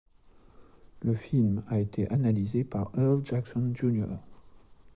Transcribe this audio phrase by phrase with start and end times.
[1.03, 4.07] Le film a été analysé par Earl Jackson, Jr.